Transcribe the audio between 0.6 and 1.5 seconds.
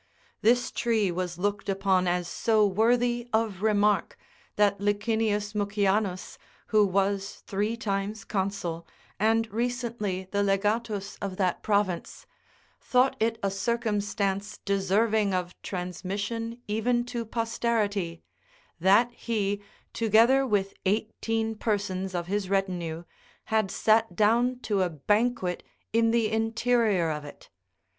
tree was